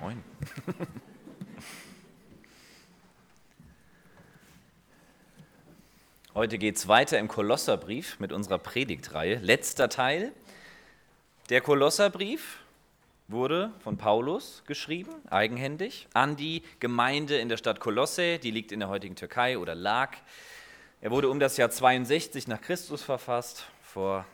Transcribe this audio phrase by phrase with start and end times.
[0.00, 0.22] Moin.
[6.34, 9.38] Heute geht es weiter im Kolosserbrief mit unserer Predigtreihe.
[9.38, 10.32] Letzter Teil.
[11.50, 12.58] Der Kolosserbrief
[13.26, 18.78] wurde von Paulus geschrieben, eigenhändig, an die Gemeinde in der Stadt Kolosse, die liegt in
[18.78, 20.16] der heutigen Türkei oder lag.
[21.00, 24.24] Er wurde um das Jahr 62 nach Christus verfasst, vor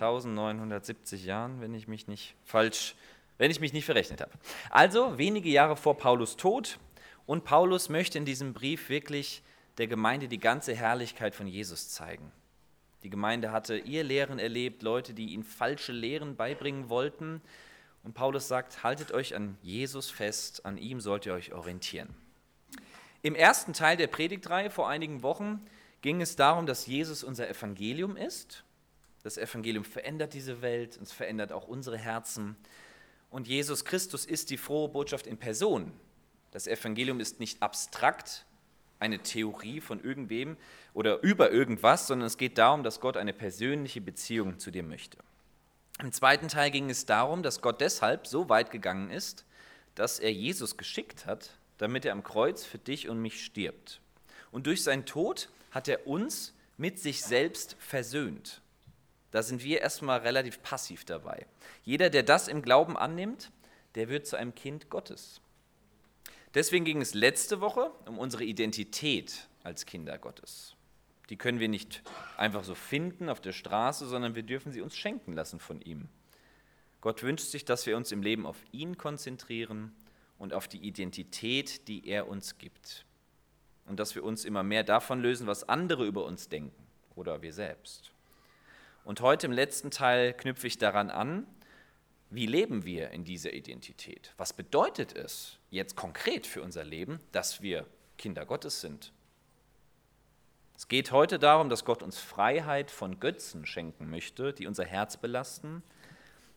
[0.00, 2.94] 1970 Jahren, wenn ich mich nicht falsch,
[3.38, 4.32] wenn ich mich nicht verrechnet habe.
[4.70, 6.78] Also wenige Jahre vor Paulus Tod
[7.26, 9.42] und Paulus möchte in diesem Brief wirklich
[9.78, 12.32] der Gemeinde die ganze Herrlichkeit von Jesus zeigen.
[13.02, 17.42] Die Gemeinde hatte ihr Lehren erlebt, Leute, die ihnen falsche Lehren beibringen wollten.
[18.02, 22.14] Und Paulus sagt, haltet euch an Jesus fest, an ihm sollt ihr euch orientieren.
[23.22, 25.64] Im ersten Teil der Predigtreihe vor einigen Wochen
[26.00, 28.64] ging es darum, dass Jesus unser Evangelium ist
[29.26, 32.54] das Evangelium verändert diese Welt, es verändert auch unsere Herzen.
[33.36, 35.92] Und Jesus Christus ist die frohe Botschaft in Person.
[36.52, 38.46] Das Evangelium ist nicht abstrakt,
[38.98, 40.56] eine Theorie von irgendwem
[40.94, 45.18] oder über irgendwas, sondern es geht darum, dass Gott eine persönliche Beziehung zu dir möchte.
[46.00, 49.44] Im zweiten Teil ging es darum, dass Gott deshalb so weit gegangen ist,
[49.94, 54.00] dass er Jesus geschickt hat, damit er am Kreuz für dich und mich stirbt.
[54.50, 58.62] Und durch seinen Tod hat er uns mit sich selbst versöhnt.
[59.36, 61.46] Da sind wir erstmal relativ passiv dabei.
[61.84, 63.52] Jeder, der das im Glauben annimmt,
[63.94, 65.42] der wird zu einem Kind Gottes.
[66.54, 70.74] Deswegen ging es letzte Woche um unsere Identität als Kinder Gottes.
[71.28, 72.02] Die können wir nicht
[72.38, 76.08] einfach so finden auf der Straße, sondern wir dürfen sie uns schenken lassen von ihm.
[77.02, 79.94] Gott wünscht sich, dass wir uns im Leben auf ihn konzentrieren
[80.38, 83.04] und auf die Identität, die er uns gibt.
[83.84, 87.52] Und dass wir uns immer mehr davon lösen, was andere über uns denken oder wir
[87.52, 88.12] selbst.
[89.06, 91.46] Und heute im letzten Teil knüpfe ich daran an,
[92.28, 94.34] wie leben wir in dieser Identität?
[94.36, 97.86] Was bedeutet es jetzt konkret für unser Leben, dass wir
[98.18, 99.12] Kinder Gottes sind?
[100.76, 105.16] Es geht heute darum, dass Gott uns Freiheit von Götzen schenken möchte, die unser Herz
[105.16, 105.84] belasten,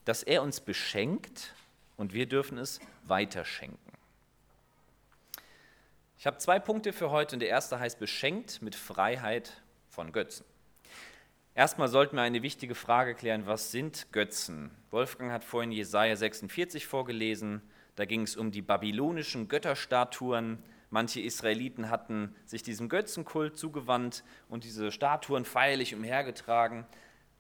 [0.06, 1.54] dass er uns beschenkt
[1.98, 3.94] und wir dürfen es weiterschenken.
[6.18, 10.48] Ich habe zwei Punkte für heute und der erste heißt beschenkt mit Freiheit von Götzen.
[11.60, 14.72] Erstmal sollten wir eine wichtige Frage klären, was sind Götzen?
[14.92, 17.62] Wolfgang hat vorhin Jesaja 46 vorgelesen,
[17.98, 20.64] da ging es um die babylonischen Götterstatuen.
[20.90, 26.86] Manche Israeliten hatten sich diesem Götzenkult zugewandt und diese Statuen feierlich umhergetragen.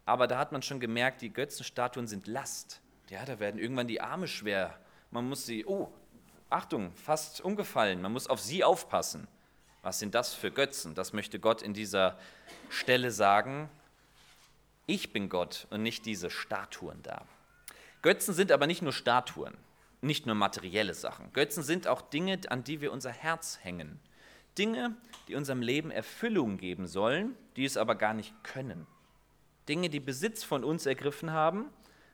[0.03, 2.81] Aber da hat man schon gemerkt, die Götzenstatuen sind Last.
[3.09, 4.77] Ja, da werden irgendwann die Arme schwer.
[5.11, 5.93] Man muss sie, oh,
[6.49, 8.01] Achtung, fast umgefallen.
[8.01, 9.29] Man muss auf sie aufpassen.
[9.81, 10.93] Was sind das für Götzen?
[10.93, 12.19] Das möchte Gott in dieser
[12.67, 13.69] Stelle sagen.
[14.89, 17.23] Ich bin Gott und nicht diese Statuen da.
[18.01, 19.55] Götzen sind aber nicht nur Statuen,
[20.01, 21.31] nicht nur materielle Sachen.
[21.31, 23.99] Götzen sind auch Dinge, an die wir unser Herz hängen.
[24.57, 24.97] Dinge,
[25.27, 28.87] die unserem Leben Erfüllung geben sollen, die es aber gar nicht können.
[29.67, 31.69] Dinge, die Besitz von uns ergriffen haben,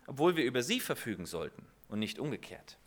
[0.05, 2.77] obwohl wir über sie verfügen sollten und nicht umgekehrt.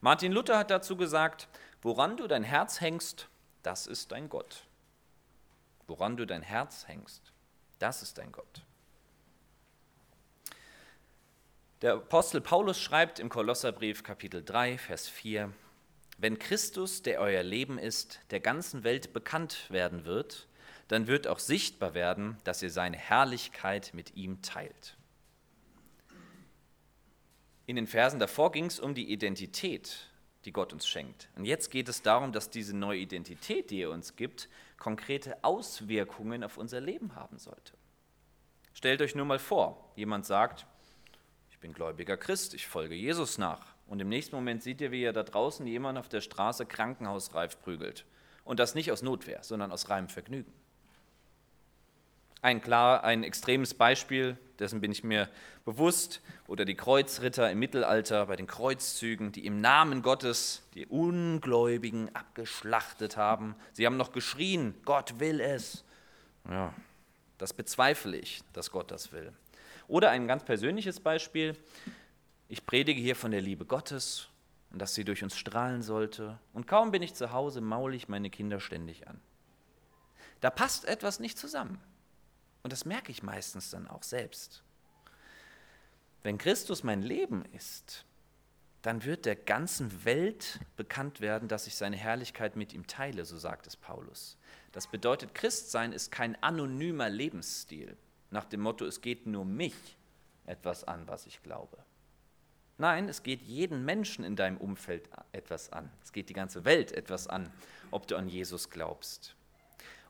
[0.00, 1.48] Martin Luther hat dazu gesagt,
[1.82, 3.28] woran du dein Herz hängst,
[3.64, 4.68] das ist dein Gott.
[5.88, 7.32] Woran du dein Herz hängst,
[7.80, 8.62] das ist dein Gott.
[11.80, 15.52] Der Apostel Paulus schreibt im Kolosserbrief Kapitel 3, Vers 4,
[16.18, 20.48] wenn Christus, der euer Leben ist, der ganzen Welt bekannt werden wird,
[20.88, 24.96] dann wird auch sichtbar werden, dass ihr seine Herrlichkeit mit ihm teilt.
[27.66, 30.08] In den Versen davor ging es um die Identität,
[30.46, 31.28] die Gott uns schenkt.
[31.36, 36.42] Und jetzt geht es darum, dass diese neue Identität, die er uns gibt, konkrete Auswirkungen
[36.42, 37.74] auf unser Leben haben sollte.
[38.72, 40.66] Stellt euch nur mal vor, jemand sagt,
[41.58, 43.74] ich bin gläubiger Christ, ich folge Jesus nach.
[43.88, 47.60] Und im nächsten Moment seht ihr, wie er da draußen jemand auf der Straße krankenhausreif
[47.60, 48.04] prügelt.
[48.44, 50.52] Und das nicht aus Notwehr, sondern aus reinem Vergnügen.
[52.42, 55.28] Ein klar, ein extremes Beispiel, dessen bin ich mir
[55.64, 62.14] bewusst, oder die Kreuzritter im Mittelalter bei den Kreuzzügen, die im Namen Gottes die Ungläubigen
[62.14, 63.56] abgeschlachtet haben.
[63.72, 65.82] Sie haben noch geschrien, Gott will es.
[66.48, 66.72] Ja,
[67.36, 69.32] das bezweifle ich, dass Gott das will.
[69.88, 71.56] Oder ein ganz persönliches Beispiel.
[72.48, 74.28] Ich predige hier von der Liebe Gottes
[74.70, 76.38] und dass sie durch uns strahlen sollte.
[76.52, 79.18] Und kaum bin ich zu Hause, maule ich meine Kinder ständig an.
[80.40, 81.80] Da passt etwas nicht zusammen.
[82.62, 84.62] Und das merke ich meistens dann auch selbst.
[86.22, 88.04] Wenn Christus mein Leben ist,
[88.82, 93.38] dann wird der ganzen Welt bekannt werden, dass ich seine Herrlichkeit mit ihm teile, so
[93.38, 94.36] sagt es Paulus.
[94.72, 97.96] Das bedeutet, Christsein ist kein anonymer Lebensstil
[98.30, 99.96] nach dem Motto, es geht nur mich
[100.46, 101.78] etwas an, was ich glaube.
[102.78, 105.90] Nein, es geht jeden Menschen in deinem Umfeld etwas an.
[106.02, 107.52] Es geht die ganze Welt etwas an,
[107.90, 109.34] ob du an Jesus glaubst.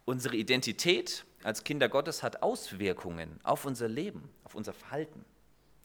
[0.05, 5.25] Unsere Identität als Kinder Gottes hat Auswirkungen auf unser Leben, auf unser Verhalten.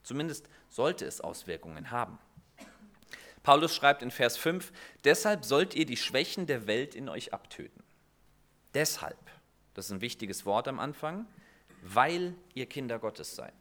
[0.04, 2.18] Zumindest sollte es Auswirkungen haben.
[3.44, 4.72] Paulus schreibt in Vers 5,
[5.04, 7.84] deshalb sollt ihr die Schwächen der Welt in euch abtöten.
[8.74, 9.20] Deshalb,
[9.74, 11.28] das ist ein wichtiges Wort am Anfang,
[11.84, 13.54] weil ihr Kinder Gottes seid.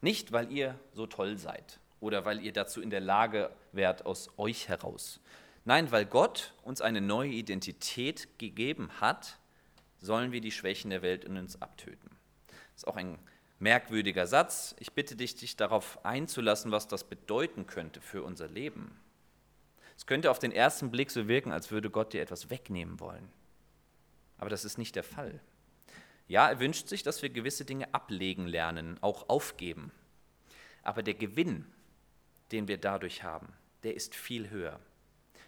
[0.00, 4.30] Nicht, weil ihr so toll seid oder weil ihr dazu in der Lage wärt aus
[4.36, 5.20] euch heraus.
[5.64, 9.38] Nein, weil Gott uns eine neue Identität gegeben hat,
[10.00, 12.10] sollen wir die Schwächen der Welt in uns abtöten.
[12.48, 13.18] Das ist auch ein
[13.60, 14.74] merkwürdiger Satz.
[14.80, 18.98] Ich bitte dich, dich darauf einzulassen, was das bedeuten könnte für unser Leben.
[19.96, 23.28] Es könnte auf den ersten Blick so wirken, als würde Gott dir etwas wegnehmen wollen.
[24.38, 25.38] Aber das ist nicht der Fall.
[26.28, 29.92] Ja, er wünscht sich, dass wir gewisse Dinge ablegen lernen, auch aufgeben.
[30.82, 31.66] Aber der Gewinn,
[32.50, 33.52] den wir dadurch haben,
[33.82, 34.80] der ist viel höher.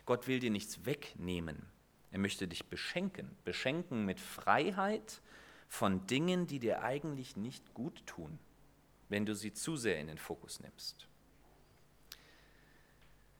[0.06, 1.66] Gott will dir nichts wegnehmen.
[2.10, 3.30] Er möchte dich beschenken.
[3.44, 5.20] Beschenken mit Freiheit
[5.68, 8.38] von Dingen, die dir eigentlich nicht gut tun,
[9.08, 11.08] wenn du sie zu sehr in den Fokus nimmst.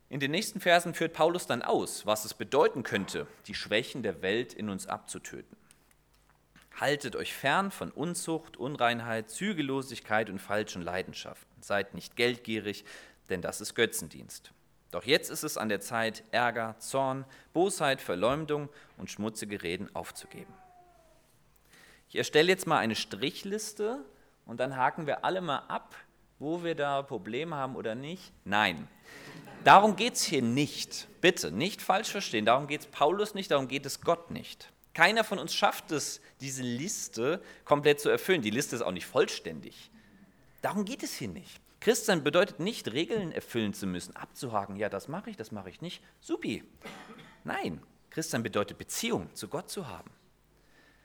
[0.08, 4.22] In den nächsten Versen führt Paulus dann aus, was es bedeuten könnte, die Schwächen der
[4.22, 5.56] Welt in uns abzutöten.
[6.80, 11.62] Haltet euch fern von Unzucht, Unreinheit, Zügellosigkeit und falschen Leidenschaften.
[11.62, 12.84] Seid nicht geldgierig,
[13.30, 14.52] denn das ist Götzendienst.
[14.90, 20.52] Doch jetzt ist es an der Zeit, Ärger, Zorn, Bosheit, Verleumdung und schmutzige Reden aufzugeben.
[22.08, 24.04] Ich erstelle jetzt mal eine Strichliste
[24.46, 25.94] und dann haken wir alle mal ab,
[26.38, 28.32] wo wir da Probleme haben oder nicht.
[28.44, 28.88] Nein,
[29.64, 31.08] darum geht es hier nicht.
[31.20, 32.44] Bitte, nicht falsch verstehen.
[32.44, 34.72] Darum geht es Paulus nicht, darum geht es Gott nicht.
[34.94, 38.42] Keiner von uns schafft es, diese Liste komplett zu erfüllen.
[38.42, 39.90] Die Liste ist auch nicht vollständig.
[40.62, 41.60] Darum geht es hier nicht.
[41.80, 45.82] Christsein bedeutet nicht, Regeln erfüllen zu müssen, abzuhaken, ja, das mache ich, das mache ich
[45.82, 46.02] nicht.
[46.20, 46.64] Supi.
[47.42, 50.10] Nein, Christsein bedeutet Beziehung zu Gott zu haben.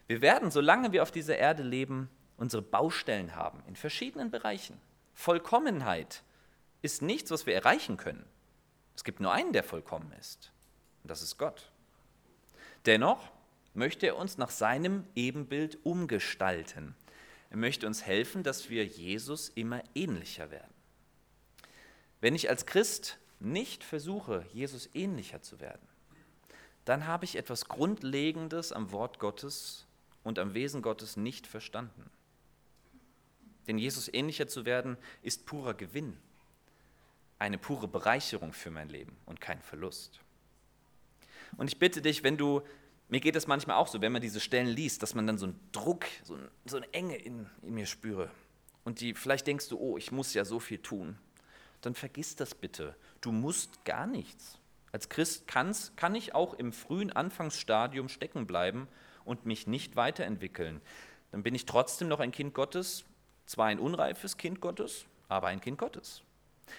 [0.08, 4.80] Wir werden, solange wir auf dieser Erde leben, unsere Baustellen haben in verschiedenen Bereichen.
[5.14, 6.24] Vollkommenheit
[6.82, 8.26] ist nichts, was wir erreichen können.
[8.96, 10.54] Es gibt nur einen, der vollkommen ist.
[11.04, 11.72] Und das ist Gott.
[12.86, 13.32] Dennoch
[13.74, 16.96] möchte er uns nach seinem Ebenbild umgestalten.
[17.50, 20.74] Er möchte uns helfen, dass wir Jesus immer ähnlicher werden.
[22.22, 25.88] Wenn ich als Christ nicht versuche, Jesus ähnlicher zu werden,
[26.86, 29.86] dann habe ich etwas Grundlegendes am Wort Gottes
[30.24, 32.10] und am Wesen Gottes nicht verstanden.
[33.68, 36.18] Denn Jesus ähnlicher zu werden, ist purer Gewinn,
[37.38, 40.20] eine pure Bereicherung für mein Leben und kein Verlust.
[41.58, 42.62] Und ich bitte dich, wenn du,
[43.10, 45.48] mir geht es manchmal auch so, wenn man diese Stellen liest, dass man dann so
[45.48, 48.30] einen Druck, so, ein, so eine Enge in, in mir spüre.
[48.84, 51.18] Und die, vielleicht denkst du, oh, ich muss ja so viel tun.
[51.82, 52.96] Dann vergiss das bitte.
[53.22, 54.60] Du musst gar nichts.
[54.92, 58.88] Als Christ kann's, kann ich auch im frühen Anfangsstadium stecken bleiben
[59.26, 60.82] und mich nicht weiterentwickeln,
[61.32, 63.06] dann bin ich trotzdem noch ein Kind Gottes,
[63.46, 66.24] zwar ein unreifes Kind Gottes, aber ein Kind Gottes.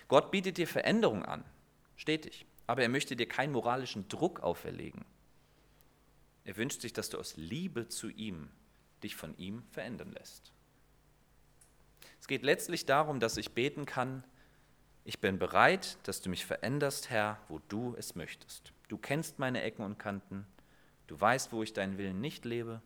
[0.08, 1.44] Gott bietet dir Veränderung an,
[1.96, 5.04] stetig, aber er möchte dir keinen moralischen Druck auferlegen.
[6.50, 8.48] Er wünscht sich, dass du aus Liebe zu ihm
[9.04, 10.50] dich von ihm verändern lässt.
[12.20, 14.24] Es geht letztlich darum, dass ich beten kann,
[15.04, 18.72] ich bin bereit, dass du mich veränderst, Herr, wo du es möchtest.
[18.88, 20.44] Du kennst meine Ecken und Kanten,
[21.06, 22.82] Du weißt, wo ich deinen Willen nicht lebe.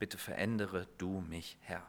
[0.00, 1.88] Bitte verändere du mich, Herr.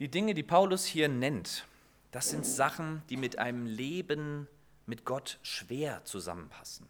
[0.00, 1.66] Die Dinge, die Paulus hier nennt,
[2.10, 4.48] das sind Sachen, die mit einem Leben
[4.86, 6.88] mit Gott schwer zusammenpassen.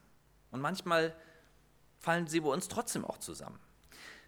[0.56, 1.14] Und manchmal
[1.98, 3.60] fallen sie bei uns trotzdem auch zusammen.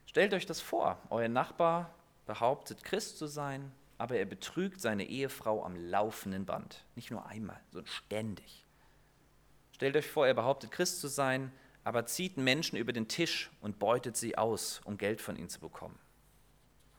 [0.04, 1.94] Stellt euch das vor, euer Nachbar
[2.26, 6.84] behauptet, Christ zu sein, aber er betrügt seine Ehefrau am laufenden Band.
[6.96, 8.66] Nicht nur einmal, sondern ständig.
[9.72, 11.50] Stellt euch vor, er behauptet Christ zu sein,
[11.82, 15.60] aber zieht Menschen über den Tisch und beutet sie aus, um Geld von ihnen zu
[15.60, 15.98] bekommen.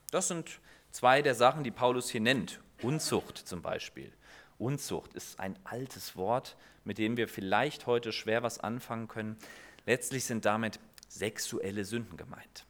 [0.10, 0.60] Das sind
[0.90, 2.62] zwei der Sachen, die Paulus hier nennt.
[2.82, 4.12] Unzucht zum Beispiel.
[4.60, 9.38] Unzucht ist ein altes Wort, mit dem wir vielleicht heute schwer was anfangen können.
[9.86, 12.66] Letztlich sind damit sexuelle Sünden gemeint.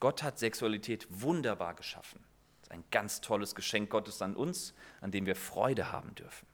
[0.00, 2.24] Gott hat Sexualität wunderbar geschaffen.
[2.60, 6.46] Das ist ein ganz tolles Geschenk Gottes an uns, an dem wir Freude haben dürfen.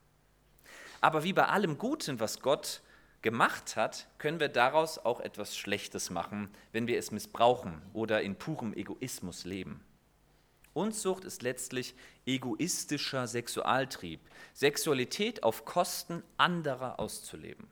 [1.00, 2.83] Aber wie bei allem Guten, was Gott
[3.23, 8.37] gemacht hat, können wir daraus auch etwas Schlechtes machen, wenn wir es missbrauchen oder in
[8.37, 9.85] purem Egoismus leben.
[10.78, 14.20] Unzucht ist letztlich egoistischer Sexualtrieb,
[14.54, 17.66] Sexualität auf Kosten anderer auszuleben.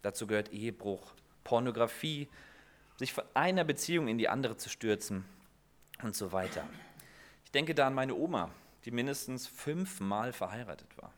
[0.00, 1.12] Dazu gehört Ehebruch,
[1.44, 2.26] Pornografie,
[2.96, 5.26] sich von einer Beziehung in die andere zu stürzen
[6.02, 6.66] und so weiter.
[7.44, 8.50] Ich denke da an meine Oma,
[8.86, 11.12] die mindestens fünfmal verheiratet war.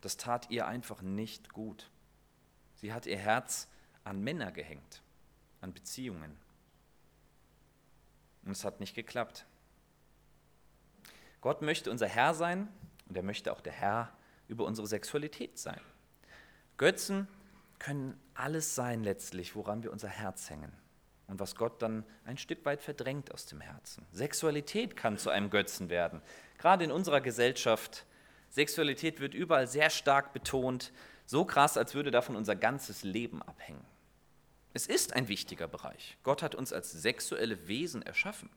[0.00, 1.90] Das tat ihr einfach nicht gut.
[2.76, 3.68] Sie hat ihr Herz
[4.04, 5.02] an Männer gehängt,
[5.60, 6.34] an Beziehungen.
[8.46, 9.44] Und es hat nicht geklappt.
[11.42, 12.68] Gott möchte unser Herr sein
[13.08, 14.10] und er möchte auch der Herr
[14.48, 15.80] über unsere Sexualität sein.
[16.78, 17.28] Götzen
[17.78, 20.72] können alles sein letztlich, woran wir unser Herz hängen
[21.26, 24.06] und was Gott dann ein Stück weit verdrängt aus dem Herzen.
[24.12, 26.22] Sexualität kann zu einem Götzen werden.
[26.58, 28.06] Gerade in unserer Gesellschaft,
[28.48, 30.92] Sexualität wird überall sehr stark betont,
[31.26, 33.84] so krass, als würde davon unser ganzes Leben abhängen.
[34.74, 36.16] Es ist ein wichtiger Bereich.
[36.22, 38.48] Gott hat uns als sexuelle Wesen erschaffen.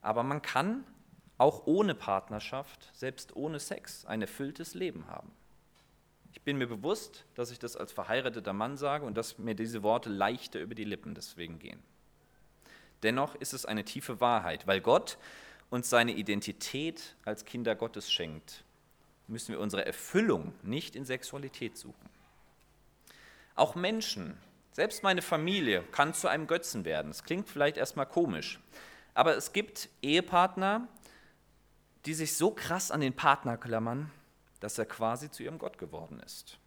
[0.00, 0.84] Aber man kann
[1.42, 5.32] auch ohne Partnerschaft, selbst ohne Sex, ein erfülltes Leben haben.
[6.32, 9.82] Ich bin mir bewusst, dass ich das als verheirateter Mann sage und dass mir diese
[9.82, 11.82] Worte leichter über die Lippen deswegen gehen.
[13.02, 15.18] Dennoch ist es eine tiefe Wahrheit, weil Gott
[15.68, 18.62] uns seine Identität als Kinder Gottes schenkt,
[19.26, 22.08] müssen wir unsere Erfüllung nicht in Sexualität suchen.
[23.56, 24.38] Auch Menschen,
[24.70, 27.08] selbst meine Familie, kann zu einem Götzen werden.
[27.08, 28.60] Das klingt vielleicht erstmal komisch,
[29.12, 30.86] aber es gibt Ehepartner,
[32.06, 34.10] die sich so krass an den Partner klammern,
[34.60, 36.58] dass er quasi zu ihrem Gott geworden ist,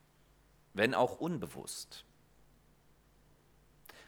[0.73, 2.05] wenn auch unbewusst.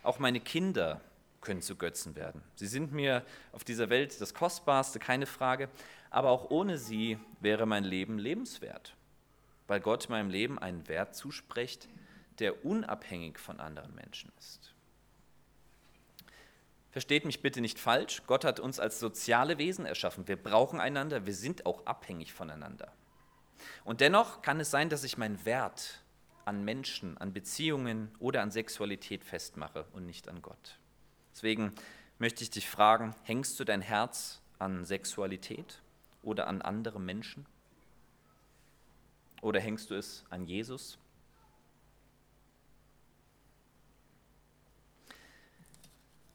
[0.03, 1.01] Auch meine Kinder
[1.41, 2.41] können zu Götzen werden.
[2.55, 5.69] Sie sind mir auf dieser Welt das Kostbarste, keine Frage,
[6.09, 8.95] aber auch ohne sie wäre mein Leben lebenswert,
[9.67, 11.87] weil Gott meinem Leben einen Wert zuspricht,
[12.39, 14.73] der unabhängig von anderen Menschen ist.
[16.97, 20.27] Versteht mich bitte nicht falsch, Gott hat uns als soziale Wesen erschaffen.
[20.27, 22.91] Wir brauchen einander, wir sind auch abhängig voneinander.
[23.85, 26.03] Und dennoch kann es sein, dass ich meinen Wert
[26.45, 30.79] an Menschen, an Beziehungen oder an Sexualität festmache und nicht an Gott.
[31.35, 31.71] Deswegen
[32.17, 35.83] möchte ich dich fragen, hängst du dein Herz an Sexualität
[36.23, 37.45] oder an andere Menschen?
[39.43, 40.97] Oder hängst du es an Jesus?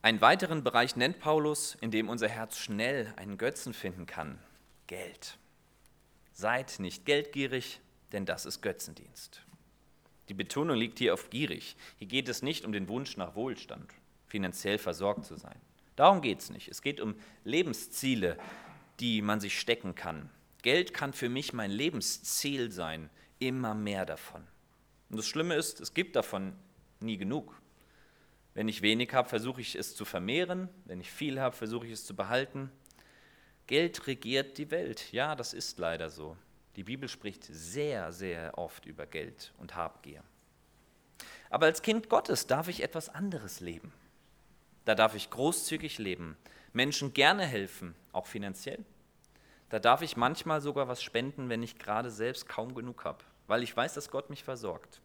[0.02, 4.40] Einen weiteren Bereich nennt Paulus, in dem unser Herz schnell einen Götzen finden kann,
[4.88, 5.38] Geld.
[6.32, 7.80] Seid nicht geldgierig,
[8.10, 9.42] denn das ist Götzendienst.
[10.28, 11.76] Die Betonung liegt hier auf gierig.
[11.98, 13.92] Hier geht es nicht um den Wunsch nach Wohlstand,
[14.26, 15.60] finanziell versorgt zu sein.
[15.94, 16.66] Darum geht es nicht.
[16.66, 18.38] Es geht um Lebensziele,
[18.98, 20.30] die man sich stecken kann.
[20.62, 24.42] Geld kann für mich mein Lebensziel sein, immer mehr davon.
[25.10, 26.54] Und das Schlimme ist, es gibt davon
[26.98, 27.61] nie genug.
[28.54, 30.68] Wenn ich wenig habe, versuche ich es zu vermehren.
[30.84, 32.70] Wenn ich viel habe, versuche ich es zu behalten.
[33.66, 35.12] Geld regiert die Welt.
[35.12, 36.36] Ja, das ist leider so.
[36.76, 40.22] Die Bibel spricht sehr, sehr oft über Geld und Habgier.
[41.50, 43.92] Aber als Kind Gottes darf ich etwas anderes leben.
[44.84, 46.36] Da darf ich großzügig leben,
[46.72, 48.84] Menschen gerne helfen, auch finanziell.
[49.68, 53.62] Da darf ich manchmal sogar was spenden, wenn ich gerade selbst kaum genug habe, weil
[53.62, 55.00] ich weiß, dass Gott mich versorgt.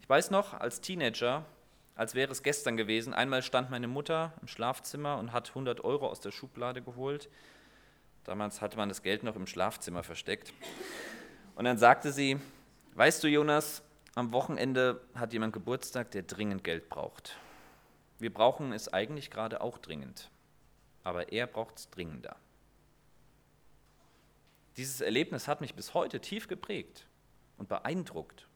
[0.00, 1.46] Ich weiß noch, als Teenager
[1.94, 3.14] als wäre es gestern gewesen.
[3.14, 7.28] Einmal stand meine Mutter im Schlafzimmer und hat 100 Euro aus der Schublade geholt.
[8.24, 10.52] Damals hatte man das Geld noch im Schlafzimmer versteckt.
[11.54, 12.38] Und dann sagte sie,
[12.94, 13.82] weißt du Jonas,
[14.14, 17.36] am Wochenende hat jemand Geburtstag, der dringend Geld braucht.
[18.18, 20.30] Wir brauchen es eigentlich gerade auch dringend,
[21.04, 22.36] aber er braucht es dringender.
[24.76, 27.06] Dieses Erlebnis hat mich bis heute tief geprägt
[27.56, 28.46] und beeindruckt.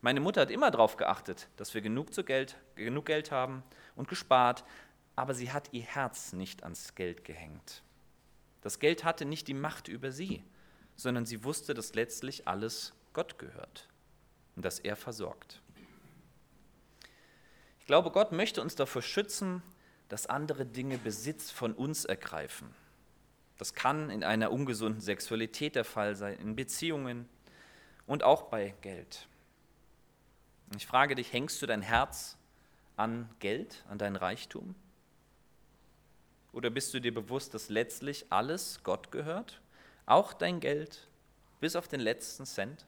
[0.00, 3.62] Meine Mutter hat immer darauf geachtet, dass wir genug, zu Geld, genug Geld haben
[3.96, 4.64] und gespart,
[5.16, 7.82] aber sie hat ihr Herz nicht ans Geld gehängt.
[8.60, 10.44] Das Geld hatte nicht die Macht über sie,
[10.94, 13.88] sondern sie wusste, dass letztlich alles Gott gehört
[14.56, 15.60] und dass er versorgt.
[17.80, 19.62] Ich glaube, Gott möchte uns davor schützen,
[20.08, 22.74] dass andere Dinge Besitz von uns ergreifen.
[23.56, 27.28] Das kann in einer ungesunden Sexualität der Fall sein, in Beziehungen
[28.06, 29.27] und auch bei Geld.
[30.76, 32.36] Ich frage dich, hängst du dein Herz
[32.96, 34.74] an Geld, an dein Reichtum?
[36.52, 39.60] Oder bist du dir bewusst, dass letztlich alles Gott gehört?
[40.06, 41.08] Auch dein Geld,
[41.60, 42.84] bis auf den letzten Cent?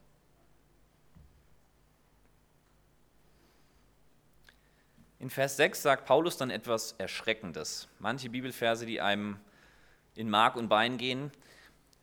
[5.19, 7.87] In Vers 6 sagt Paulus dann etwas Erschreckendes.
[7.99, 9.39] Manche Bibelverse, die einem
[10.15, 11.31] in Mark und Bein gehen.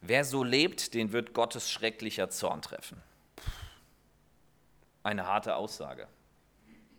[0.00, 3.02] Wer so lebt, den wird Gottes schrecklicher Zorn treffen
[5.02, 6.08] eine harte Aussage.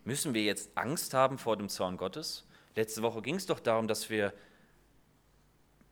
[0.03, 2.46] Müssen wir jetzt Angst haben vor dem Zorn Gottes?
[2.75, 4.34] Letzte Woche ging es doch darum, dass wir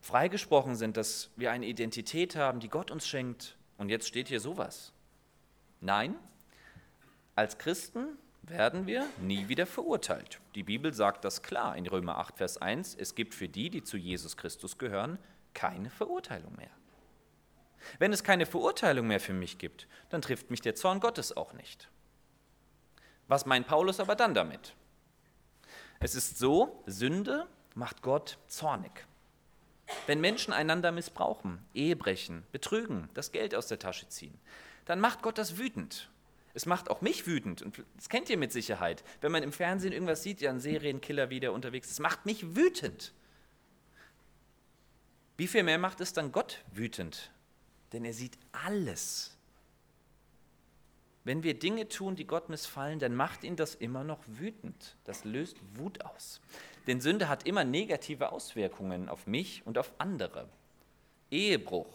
[0.02, 3.58] freigesprochen sind, dass wir eine Identität haben, die Gott uns schenkt.
[3.78, 4.94] Und jetzt steht hier sowas.
[5.82, 6.16] Nein,
[7.36, 10.40] als Christen werden wir nie wieder verurteilt.
[10.56, 12.96] Die Bibel sagt das klar in Römer 8, Vers 1.
[12.96, 15.20] Es gibt für die, die zu Jesus Christus gehören,
[15.54, 16.72] keine Verurteilung mehr.
[18.00, 21.54] Wenn es keine Verurteilung mehr für mich gibt, dann trifft mich der Zorn Gottes auch
[21.54, 21.90] nicht.
[23.28, 24.74] Was meint Paulus aber dann damit?
[26.00, 29.06] Es ist so, Sünde macht Gott zornig.
[30.06, 34.38] Wenn Menschen einander missbrauchen, Ehe brechen, betrügen, das Geld aus der Tasche ziehen,
[34.86, 36.10] dann macht Gott das wütend.
[36.54, 39.04] Es macht auch mich wütend und das kennt ihr mit Sicherheit.
[39.22, 43.14] Wenn man im Fernsehen irgendwas sieht, ja, ein Serienkiller wieder unterwegs, es macht mich wütend.
[45.38, 47.32] Wie viel mehr macht es dann Gott wütend?
[47.94, 49.37] Denn er sieht alles.
[51.28, 54.96] Wenn wir Dinge tun, die Gott missfallen, dann macht ihn das immer noch wütend.
[55.04, 56.40] Das löst Wut aus.
[56.88, 60.48] Denn Sünde hat immer negative Auswirkungen auf mich und auf andere.
[61.30, 61.94] Ehebruch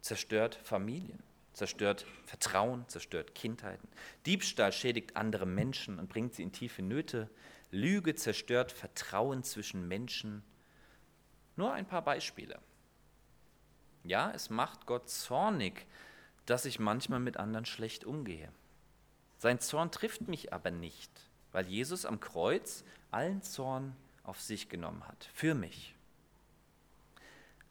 [0.00, 1.22] zerstört Familien,
[1.52, 3.86] zerstört Vertrauen, zerstört Kindheiten.
[4.24, 7.28] Diebstahl schädigt andere Menschen und bringt sie in tiefe Nöte.
[7.70, 10.42] Lüge zerstört Vertrauen zwischen Menschen.
[11.54, 12.58] Nur ein paar Beispiele.
[14.04, 15.86] Ja, es macht Gott zornig,
[16.46, 18.50] dass ich manchmal mit anderen schlecht umgehe.
[19.40, 21.10] Sein Zorn trifft mich aber nicht,
[21.52, 25.94] weil Jesus am Kreuz allen Zorn auf sich genommen hat, für mich.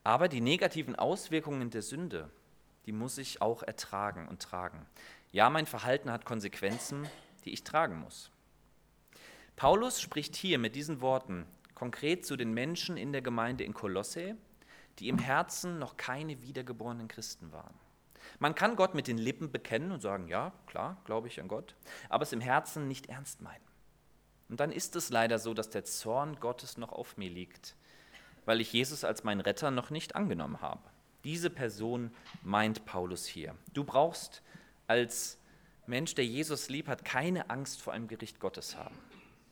[0.04, 2.32] Aber die negativen Auswirkungen der Sünde,
[2.88, 4.84] die muss ich auch ertragen und tragen.
[5.32, 7.08] Ja, mein Verhalten hat Konsequenzen,
[7.46, 8.32] die ich tragen muss.
[9.56, 11.46] Paulus spricht hier mit diesen Worten
[11.76, 14.36] konkret zu den Menschen in der Gemeinde in Kolosse,
[14.98, 17.76] die im Herzen noch keine wiedergeborenen Christen waren.
[18.38, 21.76] Man kann Gott mit den Lippen bekennen und sagen, ja, klar, glaube ich an Gott,
[22.10, 23.64] aber es im Herzen nicht ernst meinen.
[24.50, 27.76] Und dann ist es leider so, dass der Zorn Gottes noch auf mir liegt,
[28.46, 30.82] weil ich Jesus als meinen Retter noch nicht angenommen habe.
[31.24, 32.12] Diese Person
[32.44, 33.56] meint Paulus hier.
[33.74, 34.42] Du brauchst
[34.88, 35.38] als
[35.86, 38.96] Mensch, der Jesus lieb hat, keine Angst vor einem Gericht Gottes haben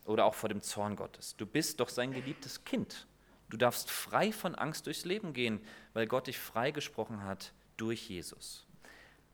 [0.05, 1.35] oder auch vor dem Zorn Gottes.
[1.35, 3.07] Du bist doch sein geliebtes Kind.
[3.49, 5.59] Du darfst frei von Angst durchs Leben gehen,
[5.93, 8.66] weil Gott dich freigesprochen hat durch Jesus.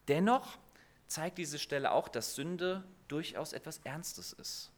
[0.08, 0.58] Dennoch
[1.08, 4.72] zeigt diese Stelle auch, dass Sünde durchaus etwas Ernstes ist.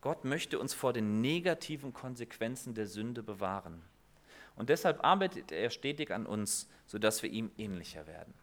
[0.00, 3.82] Gott möchte uns vor den negativen Konsequenzen der Sünde bewahren.
[4.56, 8.34] Und deshalb arbeitet er stetig an uns, sodass wir ihm ähnlicher werden.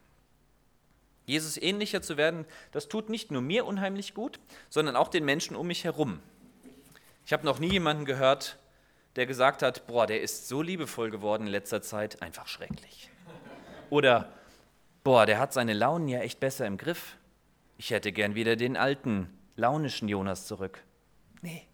[1.26, 5.56] Jesus ähnlicher zu werden, das tut nicht nur mir unheimlich gut, sondern auch den Menschen
[5.56, 6.22] um mich herum.
[7.26, 8.58] Ich habe noch nie jemanden gehört,
[9.18, 13.10] der gesagt hat, boah, der ist so liebevoll geworden in letzter Zeit, einfach schrecklich.
[13.90, 14.32] Oder,
[15.08, 17.16] boah, der hat seine Launen ja echt besser im Griff.
[17.78, 20.84] Ich hätte gern wieder den alten, launischen Jonas zurück.
[21.42, 21.66] Nee.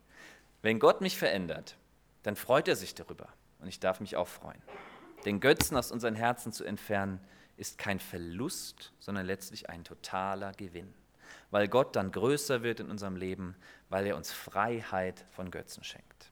[0.62, 1.76] Wenn Gott mich verändert,
[2.22, 4.62] dann freut er sich darüber und ich darf mich auch freuen.
[5.26, 7.20] Den Götzen aus unseren Herzen zu entfernen,
[7.58, 10.94] ist kein Verlust, sondern letztlich ein totaler Gewinn,
[11.50, 13.56] weil Gott dann größer wird in unserem Leben,
[13.90, 16.32] weil er uns Freiheit von Götzen schenkt.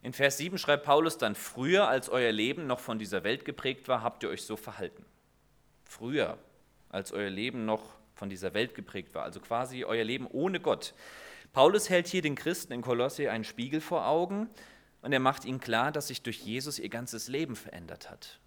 [0.00, 3.88] In Vers 7 schreibt Paulus dann, früher als euer Leben noch von dieser Welt geprägt
[3.88, 5.04] war, habt ihr euch so verhalten.
[5.88, 6.38] Früher
[6.90, 7.82] als euer Leben noch
[8.14, 10.94] von dieser Welt geprägt war, also quasi euer Leben ohne Gott.
[11.52, 14.50] Paulus hält hier den Christen in Kolosse einen Spiegel vor Augen
[15.00, 18.38] und er macht ihnen klar, dass sich durch Jesus ihr ganzes Leben verändert hat.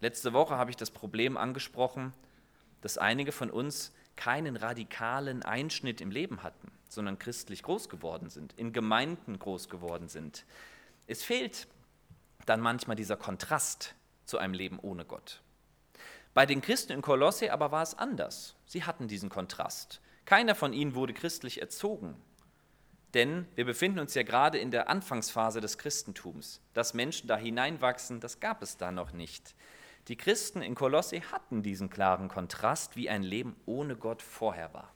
[0.00, 2.12] Letzte Woche habe ich das Problem angesprochen,
[2.80, 8.54] dass einige von uns keinen radikalen Einschnitt im Leben hatten, sondern christlich groß geworden sind,
[8.56, 10.44] in Gemeinden groß geworden sind.
[11.06, 11.68] Es fehlt
[12.44, 15.42] dann manchmal dieser Kontrast zu einem Leben ohne Gott.
[16.36, 18.56] Bei den Christen in Kolosse aber war es anders.
[18.66, 20.02] Sie hatten diesen Kontrast.
[20.26, 22.14] Keiner von ihnen wurde christlich erzogen.
[23.14, 26.60] Denn wir befinden uns ja gerade in der Anfangsphase des Christentums.
[26.74, 29.54] Dass Menschen da hineinwachsen, das gab es da noch nicht.
[30.08, 34.92] Die Christen in Kolosse hatten diesen klaren Kontrast, wie ein Leben ohne Gott vorher war.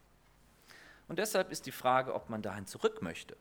[1.09, 3.39] Und deshalb ist die Frage, ob man dahin zurück möchte.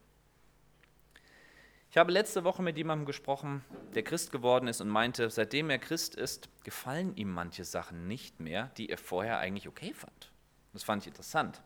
[1.91, 5.79] Ich habe letzte Woche mit jemandem gesprochen, der Christ geworden ist und meinte, seitdem er
[5.79, 10.31] Christ ist, gefallen ihm manche Sachen nicht mehr, die er vorher eigentlich okay fand.
[10.71, 11.63] Das fand ich interessant.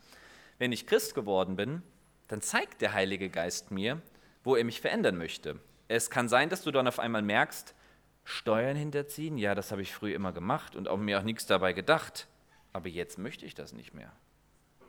[0.60, 1.82] Wenn ich Christ geworden bin,
[2.30, 4.02] dann zeigt der Heilige Geist mir,
[4.46, 5.60] wo er mich verändern möchte.
[5.90, 7.76] Es kann sein, dass du dann auf einmal merkst,
[8.24, 11.74] Steuern hinterziehen, ja, das habe ich früher immer gemacht und auch mir auch nichts dabei
[11.74, 12.30] gedacht,
[12.72, 14.14] aber jetzt möchte ich das nicht mehr.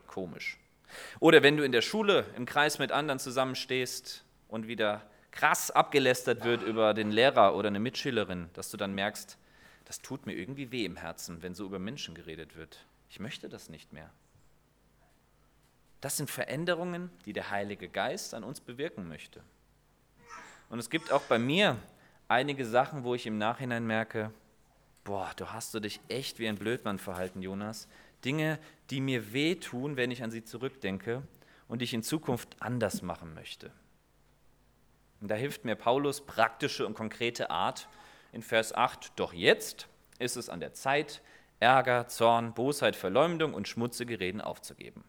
[0.07, 0.57] Komisch.
[1.19, 5.01] Oder wenn du in der Schule im Kreis mit anderen zusammenstehst und wieder
[5.35, 9.37] krass abgelästert wird über den Lehrer oder eine Mitschülerin, dass du dann merkst,
[9.83, 12.79] das tut mir irgendwie weh im Herzen, wenn so über Menschen geredet wird.
[13.09, 14.09] Ich möchte das nicht mehr.
[16.01, 19.41] Das sind Veränderungen, die der Heilige Geist an uns bewirken möchte.
[20.69, 21.77] Und es gibt auch bei mir
[22.27, 24.31] einige Sachen, wo ich im Nachhinein merke,
[25.03, 27.87] boah, du hast du dich echt wie ein Blödmann verhalten, Jonas.
[28.23, 28.57] Dinge,
[28.89, 31.21] die mir wehtun, wenn ich an sie zurückdenke
[31.67, 33.71] und die ich in Zukunft anders machen möchte.
[35.25, 37.89] Und da hilft mir Paulus praktische und konkrete Art
[38.31, 39.87] in Vers 8, doch jetzt
[40.19, 41.23] ist es an der Zeit,
[41.59, 45.03] Ärger, Zorn, Bosheit, Verleumdung und schmutzige Reden aufzugeben.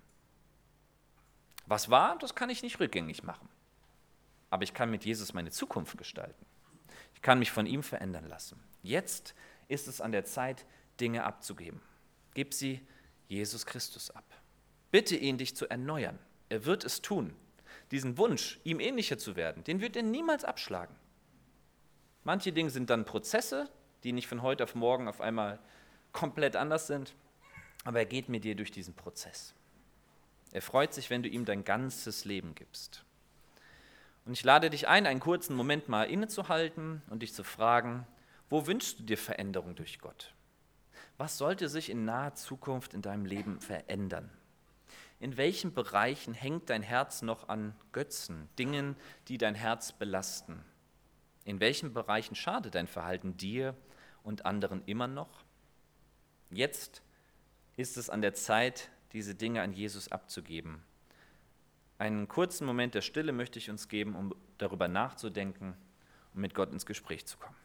[1.67, 3.47] Was war, das kann ich nicht rückgängig machen.
[4.49, 6.47] Aber ich kann mit Jesus meine Zukunft gestalten.
[7.13, 8.59] Ich kann mich von ihm verändern lassen.
[8.83, 9.35] Jetzt
[9.69, 10.65] ist es an der Zeit,
[10.99, 11.83] Dinge abzugeben.
[12.33, 12.81] Gib sie
[13.29, 14.25] Jesus Christus ab.
[14.91, 16.19] Bitte ihn, dich zu erneuern.
[16.49, 17.37] Er wird es tun.
[17.91, 20.95] Diesen Wunsch, ihm ähnlicher zu werden, den wird er niemals abschlagen.
[22.25, 23.71] Manche Dinge sind dann Prozesse,
[24.03, 25.61] die nicht von heute auf morgen auf einmal
[26.13, 27.15] komplett anders sind,
[27.85, 29.55] aber er geht mit dir durch diesen Prozess.
[30.53, 33.05] Er freut sich, wenn du ihm dein ganzes Leben gibst.
[34.25, 38.07] Und ich lade dich ein, einen kurzen Moment mal innezuhalten und dich zu fragen,
[38.49, 40.35] wo wünschst du dir Veränderung durch Gott?
[41.17, 44.31] Was sollte sich in naher Zukunft in deinem Leben verändern?
[45.19, 48.97] In welchen Bereichen hängt dein Herz noch an Götzen, Dingen,
[49.29, 50.63] die dein Herz belasten?
[51.45, 53.75] In welchen Bereichen schadet dein Verhalten dir
[54.23, 55.45] und anderen immer noch?
[56.51, 57.03] Jetzt
[57.77, 60.83] ist es an der Zeit, diese Dinge an Jesus abzugeben.
[61.99, 65.75] Einen kurzen Moment der Stille möchte ich uns geben, um darüber nachzudenken
[66.35, 67.57] und mit Gott ins Gespräch zu kommen.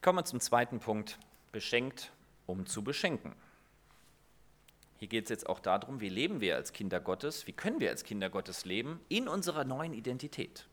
[0.00, 1.18] Ich komme zum zweiten Punkt,
[1.52, 2.10] beschenkt,
[2.46, 3.34] um zu beschenken.
[4.96, 7.90] Hier geht es jetzt auch darum, wie leben wir als Kinder Gottes, wie können wir
[7.90, 10.66] als Kinder Gottes leben in unserer neuen Identität.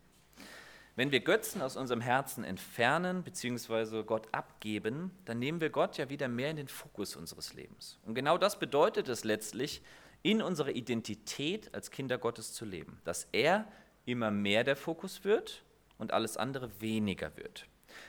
[0.96, 4.02] Wenn wir Götzen aus unserem Herzen entfernen bzw.
[4.02, 7.98] Gott abgeben, dann nehmen wir Gott ja wieder mehr in den Fokus unseres Lebens.
[8.06, 9.82] Und genau das bedeutet es letztlich,
[10.22, 13.70] in unserer Identität als Kinder Gottes zu leben, dass er
[14.06, 15.64] immer mehr der Fokus wird
[15.98, 17.66] und alles andere weniger wird.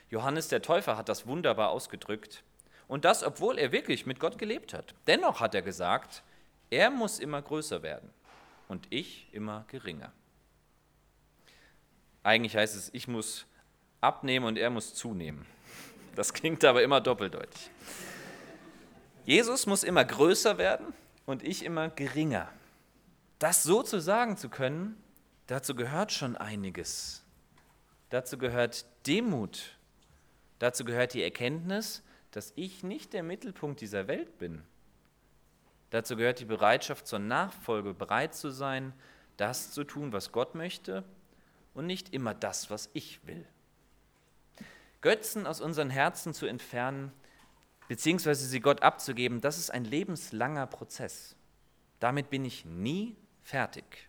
[0.10, 2.44] Johannes der Täufer hat das wunderbar ausgedrückt.
[2.88, 4.96] Und das, obwohl er wirklich mit Gott gelebt hat.
[5.08, 6.24] Dennoch hat er gesagt,
[6.70, 8.10] er muss immer größer werden
[8.68, 10.12] und ich immer geringer.
[12.24, 13.46] Eigentlich heißt es, ich muss
[14.02, 15.46] abnehmen und er muss zunehmen.
[16.16, 17.70] Das klingt aber immer doppeldeutig.
[19.26, 20.94] Jesus muss immer größer werden
[21.26, 22.50] und ich immer geringer.
[23.38, 25.02] Das so zu sagen zu können,
[25.48, 27.24] dazu gehört schon einiges.
[28.10, 29.78] Dazu gehört Demut,
[30.60, 34.62] Dazu gehört die Erkenntnis, dass ich nicht der Mittelpunkt dieser Welt bin.
[35.90, 38.94] Dazu gehört die Bereitschaft zur Nachfolge, bereit zu sein,
[39.38, 41.04] das zu tun, was Gott möchte
[41.74, 43.48] und nicht immer das, was ich will.
[45.02, 47.12] Götzen aus unseren Herzen zu entfernen,
[47.88, 51.36] beziehungsweise sie Gott abzugeben, das ist ein lebenslanger Prozess.
[52.00, 54.09] Damit bin ich nie fertig.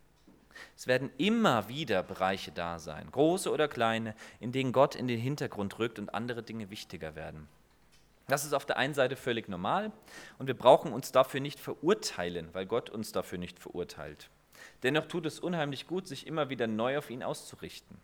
[0.77, 5.21] Es werden immer wieder Bereiche da sein, große oder kleine, in denen Gott in den
[5.21, 7.49] Hintergrund rückt und andere Dinge wichtiger werden.
[8.29, 9.91] Das ist auf der einen Seite völlig normal
[10.39, 14.31] und wir brauchen uns dafür nicht verurteilen, weil Gott uns dafür nicht verurteilt.
[14.83, 17.97] Dennoch tut es unheimlich gut, sich immer wieder neu auf ihn auszurichten.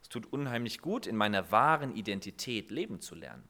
[0.00, 3.42] Es tut unheimlich gut, in meiner wahren Identität leben zu lernen.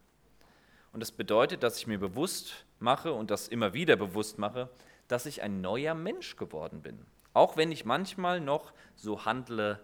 [0.92, 4.68] Und das bedeutet, dass ich mir bewusst mache und das immer wieder bewusst mache,
[5.08, 7.04] dass ich ein neuer Mensch geworden bin.
[7.34, 9.80] Auch wenn ich manchmal noch so handle,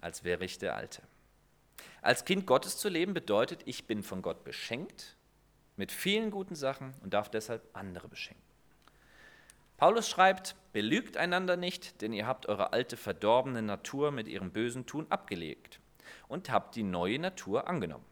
[0.00, 1.02] als wäre ich der Alte.
[2.02, 5.16] Als Kind Gottes zu leben bedeutet, ich bin von Gott beschenkt
[5.76, 8.44] mit vielen guten Sachen und darf deshalb andere beschenken.
[9.76, 14.86] Paulus schreibt, belügt einander nicht, denn ihr habt eure alte verdorbene Natur mit ihrem bösen
[14.86, 15.80] Tun abgelegt
[16.28, 18.04] und habt die neue Natur angenommen.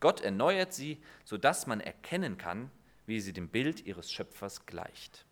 [0.00, 2.70] Gott erneuert sie, sodass man erkennen kann,
[3.06, 5.26] wie sie dem Bild ihres Schöpfers gleicht.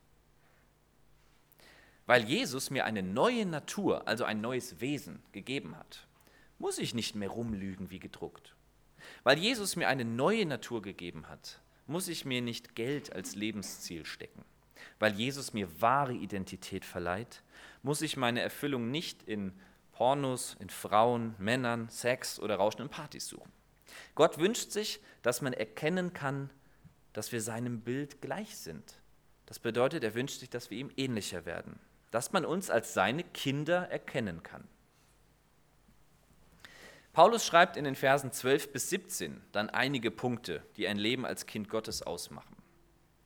[2.10, 6.08] Weil Jesus mir eine neue Natur, also ein neues Wesen gegeben hat,
[6.58, 8.56] muss ich nicht mehr rumlügen wie gedruckt.
[9.22, 14.04] Weil Jesus mir eine neue Natur gegeben hat, muss ich mir nicht Geld als Lebensziel
[14.04, 14.44] stecken.
[14.98, 17.44] Weil Jesus mir wahre Identität verleiht,
[17.84, 19.52] muss ich meine Erfüllung nicht in
[19.92, 23.52] Pornos, in Frauen, Männern, Sex oder rauschenden Partys suchen.
[24.16, 26.50] Gott wünscht sich, dass man erkennen kann,
[27.12, 29.00] dass wir seinem Bild gleich sind.
[29.46, 31.78] Das bedeutet, er wünscht sich, dass wir ihm ähnlicher werden
[32.10, 34.66] dass man uns als seine Kinder erkennen kann.
[37.12, 41.46] Paulus schreibt in den Versen 12 bis 17 dann einige Punkte, die ein Leben als
[41.46, 42.56] Kind Gottes ausmachen.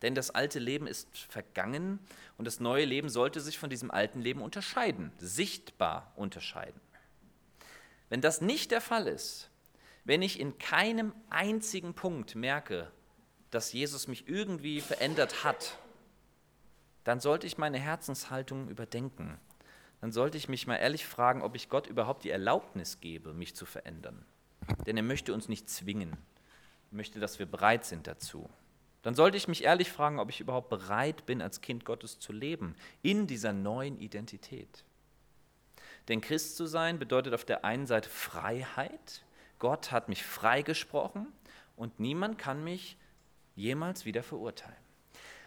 [0.01, 1.99] Denn das alte Leben ist vergangen
[2.37, 6.81] und das neue Leben sollte sich von diesem alten Leben unterscheiden, sichtbar unterscheiden.
[8.09, 9.49] Wenn das nicht der Fall ist,
[10.03, 12.91] wenn ich in keinem einzigen Punkt merke,
[13.51, 15.77] dass Jesus mich irgendwie verändert hat,
[17.05, 19.39] dann sollte ich meine Herzenshaltung überdenken.
[20.01, 23.55] Dann sollte ich mich mal ehrlich fragen, ob ich Gott überhaupt die Erlaubnis gebe, mich
[23.55, 24.25] zu verändern.
[24.85, 26.11] Denn er möchte uns nicht zwingen,
[26.91, 28.49] er möchte, dass wir bereit sind dazu.
[29.03, 32.33] Dann sollte ich mich ehrlich fragen, ob ich überhaupt bereit bin, als Kind Gottes zu
[32.33, 34.83] leben, in dieser neuen Identität.
[36.07, 39.23] Denn Christ zu sein bedeutet auf der einen Seite Freiheit.
[39.59, 41.27] Gott hat mich freigesprochen
[41.75, 42.97] und niemand kann mich
[43.55, 44.84] jemals wieder verurteilen.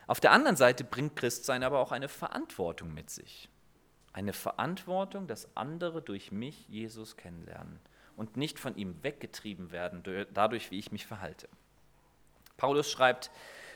[0.08, 3.50] Auf der anderen Seite bringt Christsein aber auch eine Verantwortung mit sich.
[4.14, 7.78] Eine Verantwortung, dass andere durch mich Jesus kennenlernen
[8.16, 11.46] und nicht von ihm weggetrieben werden, dadurch, wie ich mich verhalte.
[12.56, 13.30] Paulus schreibt,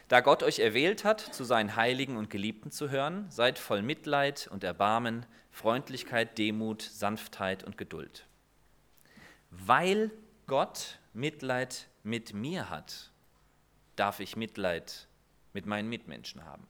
[0.08, 4.48] da Gott euch erwählt hat, zu seinen Heiligen und Geliebten zu hören, seid voll Mitleid
[4.50, 8.26] und Erbarmen, Freundlichkeit, Demut, Sanftheit und Geduld.
[9.50, 10.10] Weil
[10.46, 13.10] Gott Mitleid mit mir hat,
[13.96, 15.08] darf ich Mitleid
[15.52, 16.66] mit meinen Mitmenschen haben.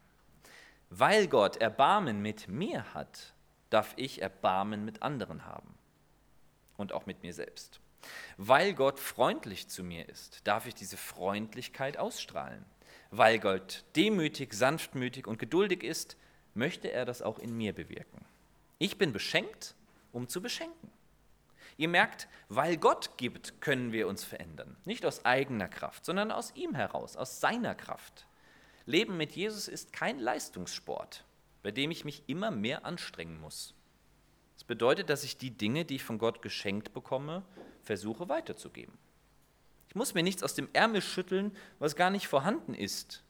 [0.91, 3.35] Weil Gott Erbarmen mit mir hat,
[3.71, 5.75] darf ich Erbarmen mit anderen haben
[6.77, 7.81] und auch mit mir selbst.
[8.37, 12.65] Weil Gott freundlich zu mir ist, darf ich diese Freundlichkeit ausstrahlen.
[13.11, 16.17] Weil Gott demütig, sanftmütig und geduldig ist,
[16.55, 18.25] möchte er das auch in mir bewirken.
[18.79, 19.75] Ich bin beschenkt,
[20.13, 20.91] um zu beschenken.
[21.77, 24.77] Ihr merkt, weil Gott gibt, können wir uns verändern.
[24.85, 28.27] Nicht aus eigener Kraft, sondern aus ihm heraus, aus seiner Kraft.
[28.85, 31.25] Leben mit Jesus ist kein Leistungssport,
[31.63, 33.75] bei dem ich mich immer mehr anstrengen muss.
[34.57, 37.45] Es bedeutet, dass ich die Dinge, die ich von Gott geschenkt bekomme,
[37.83, 38.97] versuche weiterzugeben.
[39.89, 43.23] Ich muss mir nichts aus dem Ärmel schütteln, was gar nicht vorhanden ist,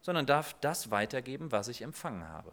[0.00, 2.52] sondern darf das weitergeben, was ich empfangen habe.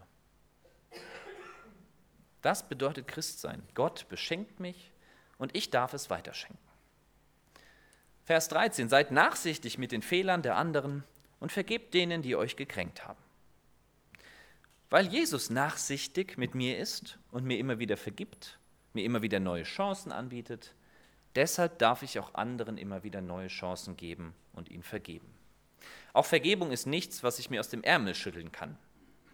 [2.41, 3.63] Das bedeutet Christsein.
[3.73, 4.91] Gott beschenkt mich
[5.37, 6.59] und ich darf es weiterschenken.
[8.25, 8.89] Vers 13.
[8.89, 11.03] Seid nachsichtig mit den Fehlern der anderen
[11.43, 13.19] und vergebt denen, die euch gekränkt haben.
[14.89, 18.59] Weil Jesus nachsichtig mit mir ist und mir immer wieder vergibt,
[18.93, 20.73] mir immer wieder neue Chancen anbietet,
[21.35, 25.27] deshalb darf ich auch anderen immer wieder neue Chancen geben und ihnen vergeben.
[26.13, 28.77] Auch Vergebung ist nichts, was ich mir aus dem Ärmel schütteln kann.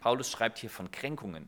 [0.00, 1.46] Paulus schreibt hier von Kränkungen.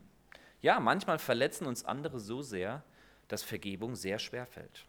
[0.61, 2.85] Ja, manchmal verletzen uns andere so sehr,
[3.27, 4.85] dass Vergebung sehr schwer fällt.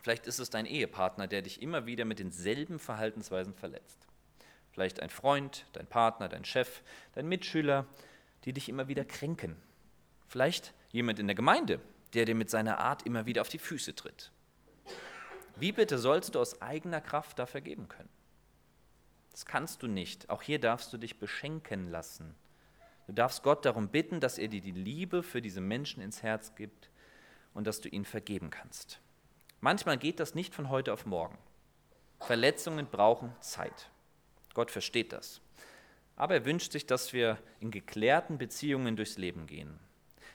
[0.00, 4.06] Vielleicht ist es dein Ehepartner, der dich immer wieder mit denselben Verhaltensweisen verletzt.
[4.74, 6.82] Vielleicht ein Freund, dein Partner, dein Chef,
[7.12, 7.86] dein Mitschüler,
[8.44, 9.54] die dich immer wieder kränken.
[10.26, 11.78] Vielleicht jemand in der Gemeinde,
[12.12, 14.32] der dir mit seiner Art immer wieder auf die Füße tritt.
[15.54, 18.08] Wie bitte sollst du aus eigener Kraft da vergeben können?
[19.30, 20.28] Das kannst du nicht.
[20.28, 22.34] Auch hier darfst du dich beschenken lassen.
[23.06, 26.56] Du darfst Gott darum bitten, dass er dir die Liebe für diese Menschen ins Herz
[26.56, 26.90] gibt
[27.52, 28.98] und dass du ihnen vergeben kannst.
[29.60, 31.38] Manchmal geht das nicht von heute auf morgen.
[32.18, 33.92] Verletzungen brauchen Zeit.
[34.54, 35.40] Gott versteht das.
[36.16, 39.78] Aber er wünscht sich, dass wir in geklärten Beziehungen durchs Leben gehen.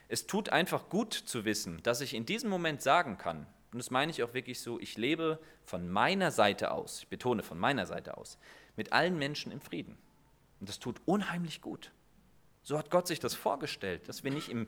[0.08, 3.90] Es tut einfach gut zu wissen, dass ich in diesem Moment sagen kann, und das
[3.90, 7.86] meine ich auch wirklich so, ich lebe von meiner Seite aus, ich betone von meiner
[7.86, 8.38] Seite aus,
[8.76, 9.96] mit allen Menschen im Frieden.
[10.58, 11.92] Und das tut unheimlich gut.
[12.62, 14.66] So hat Gott sich das vorgestellt, dass wir nicht im,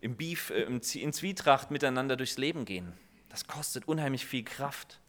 [0.00, 2.92] im Beef, äh, in Zwietracht miteinander durchs Leben gehen.
[3.28, 5.00] Das kostet unheimlich viel Kraft.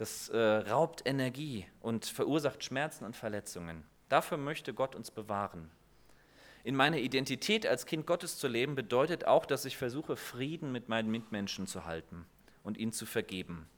[0.00, 3.84] Das äh, raubt Energie und verursacht Schmerzen und Verletzungen.
[4.08, 5.70] Dafür möchte Gott uns bewahren.
[6.64, 10.88] In meiner Identität als Kind Gottes zu leben bedeutet auch, dass ich versuche, Frieden mit
[10.88, 12.24] meinen Mitmenschen zu halten
[12.62, 13.68] und ihnen zu vergeben.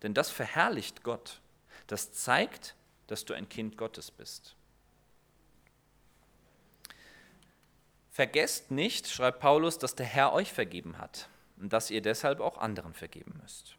[0.00, 1.42] Denn das verherrlicht Gott.
[1.86, 2.74] Das zeigt,
[3.06, 4.56] dass du ein Kind Gottes bist.
[8.10, 12.56] Vergesst nicht, schreibt Paulus, dass der Herr euch vergeben hat und dass ihr deshalb auch
[12.56, 13.76] anderen vergeben müsst.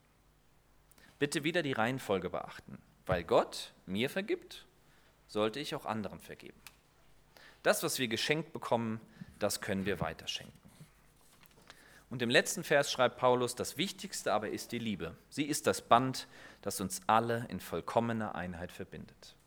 [1.24, 2.78] Bitte wieder die Reihenfolge beachten.
[3.06, 4.66] Weil Gott mir vergibt,
[5.30, 6.60] sollte ich auch anderen vergeben.
[7.62, 9.00] Das, was wir geschenkt bekommen,
[9.40, 10.60] das können wir weiterschenken.
[12.10, 15.16] Und im letzten Vers schreibt Paulus, das Wichtigste aber ist die Liebe.
[15.30, 16.28] Sie ist das Band,
[16.62, 19.38] das uns alle in vollkommener Einheit verbindet.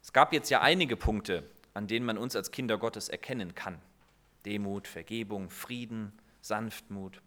[0.00, 1.42] Es gab jetzt ja einige Punkte,
[1.74, 3.82] an denen man uns als Kinder Gottes erkennen kann.
[4.46, 7.20] Demut, Vergebung, Frieden, Sanftmut.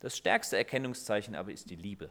[0.00, 2.08] Das stärkste Erkennungszeichen aber ist die Liebe.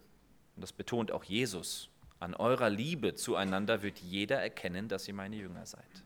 [0.59, 1.87] Und das betont auch Jesus
[2.19, 6.03] an eurer Liebe zueinander wird jeder erkennen, dass ihr meine Jünger seid.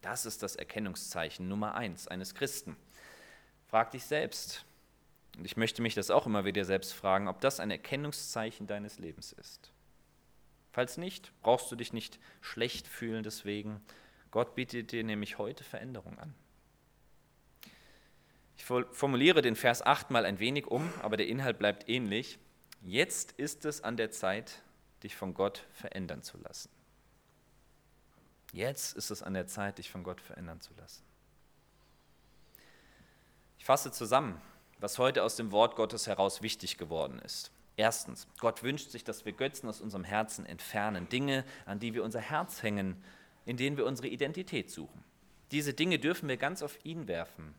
[0.00, 2.76] Das ist das Erkennungszeichen Nummer eins eines Christen.
[3.68, 4.64] Frag dich selbst,
[5.38, 8.98] und ich möchte mich das auch immer wieder selbst fragen, ob das ein Erkennungszeichen deines
[8.98, 9.70] Lebens ist.
[10.72, 13.80] Falls nicht, brauchst du dich nicht schlecht fühlen deswegen.
[14.32, 16.34] Gott bietet dir nämlich heute Veränderung an.
[18.56, 22.40] Ich formuliere den Vers 8 mal ein wenig um, aber der Inhalt bleibt ähnlich.
[22.84, 24.60] Jetzt ist es an der Zeit,
[25.04, 26.68] dich von Gott verändern zu lassen.
[28.52, 31.02] Jetzt ist es an der Zeit, dich von Gott verändern zu lassen.
[33.56, 34.40] Ich fasse zusammen,
[34.80, 37.52] was heute aus dem Wort Gottes heraus wichtig geworden ist.
[37.76, 42.02] Erstens, Gott wünscht sich, dass wir Götzen aus unserem Herzen entfernen, Dinge, an die wir
[42.02, 43.02] unser Herz hängen,
[43.46, 45.04] in denen wir unsere Identität suchen.
[45.52, 47.54] Diese Dinge dürfen wir ganz auf ihn werfen.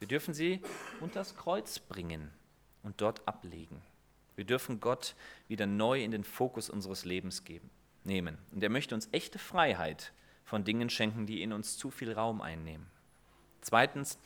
[0.00, 0.60] Wir dürfen sie
[1.00, 2.30] unter das Kreuz bringen
[2.82, 3.80] und dort ablegen.
[4.36, 5.14] Wir dürfen Gott
[5.48, 7.70] wieder neu in den Fokus unseres Lebens geben,
[8.04, 8.38] nehmen.
[8.52, 10.12] Und er möchte uns echte Freiheit
[10.44, 12.86] von Dingen schenken, die in uns zu viel Raum einnehmen.
[13.60, 14.18] Zweitens,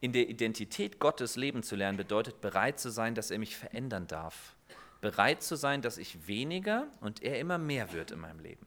[0.00, 4.06] in der Identität Gottes leben zu lernen bedeutet bereit zu sein, dass er mich verändern
[4.06, 4.54] darf.
[5.00, 8.66] Bereit zu sein, dass ich weniger und er immer mehr wird in meinem Leben.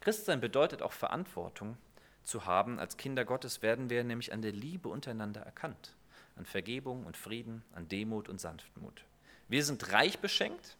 [0.00, 1.76] Christsein bedeutet auch Verantwortung
[2.22, 2.78] zu haben.
[2.78, 5.94] Als Kinder Gottes werden wir nämlich an der Liebe untereinander erkannt,
[6.36, 9.04] an Vergebung und Frieden, an Demut und Sanftmut.
[9.48, 10.76] Wir sind reich beschenkt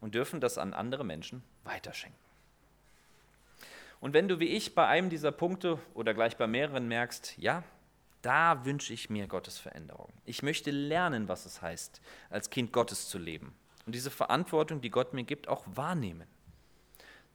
[0.00, 2.18] und dürfen das an andere Menschen weiterschenken.
[4.00, 7.62] Und wenn du wie ich bei einem dieser Punkte oder gleich bei mehreren merkst, ja,
[8.20, 10.12] da wünsche ich mir Gottes Veränderung.
[10.24, 13.54] Ich möchte lernen, was es heißt, als Kind Gottes zu leben
[13.86, 16.26] und diese Verantwortung, die Gott mir gibt, auch wahrnehmen.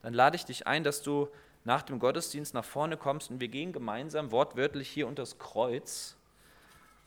[0.01, 1.29] Dann lade ich dich ein, dass du
[1.63, 6.16] nach dem Gottesdienst nach vorne kommst und wir gehen gemeinsam wortwörtlich hier unter das Kreuz.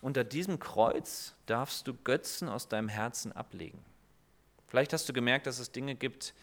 [0.01, 3.85] Unter diesem Kreuz darfst du Götzen aus deinem Herzen ablegen.
[4.67, 6.35] Vielleicht hast du gemerkt, dass es Dinge gibt,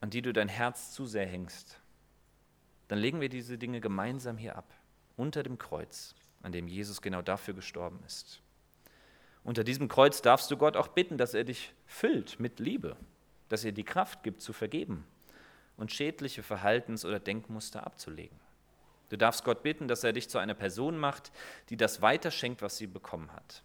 [0.00, 1.80] an die du dein Herz zu sehr hängst.
[2.88, 4.72] Dann legen wir diese Dinge gemeinsam hier ab,
[5.16, 6.14] unter dem Kreuz
[6.46, 8.40] an dem Jesus genau dafür gestorben ist.
[9.42, 12.96] Unter diesem Kreuz darfst du Gott auch bitten, dass er dich füllt mit Liebe,
[13.48, 15.04] dass er die Kraft gibt zu vergeben
[15.76, 18.38] und schädliche Verhaltens- oder Denkmuster abzulegen.
[19.08, 21.32] Du darfst Gott bitten, dass er dich zu einer Person macht,
[21.68, 23.62] die das weiterschenkt, was sie bekommen hat.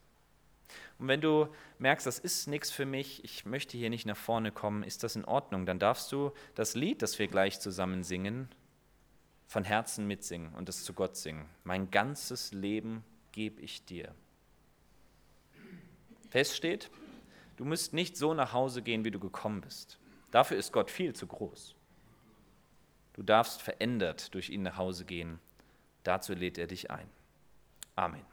[1.00, 1.48] Und wenn du
[1.80, 5.16] merkst, das ist nichts für mich, ich möchte hier nicht nach vorne kommen, ist das
[5.16, 8.50] in Ordnung, dann darfst du das Lied, das wir gleich zusammen singen,
[9.48, 11.50] von Herzen mitsingen und es zu Gott singen.
[11.64, 14.14] Mein ganzes Leben gebe ich dir.
[16.30, 16.90] Fest steht,
[17.58, 20.00] du musst nicht so nach Hause gehen, wie du gekommen bist.
[20.30, 21.76] Dafür ist Gott viel zu groß.
[23.22, 25.40] Du darfst verändert durch ihn nach Hause gehen.
[26.02, 27.08] Dazu lädt er dich ein.
[27.96, 28.26] Amen.